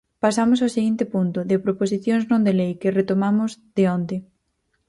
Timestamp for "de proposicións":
1.49-2.23